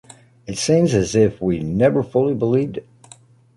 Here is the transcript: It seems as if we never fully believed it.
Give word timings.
It 0.47 0.57
seems 0.57 0.95
as 0.95 1.15
if 1.15 1.39
we 1.39 1.59
never 1.59 2.01
fully 2.01 2.33
believed 2.33 2.77
it. 2.77 2.87